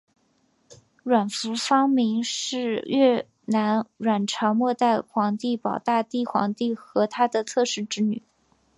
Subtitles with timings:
[1.03, 8.23] 阮福芳明是越南阮朝末代皇帝保大帝皇帝和他的侧室之女。